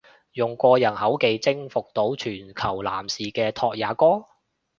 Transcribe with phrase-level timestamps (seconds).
[0.33, 4.25] 用過人口技征服到全球男士嘅拓也哥！？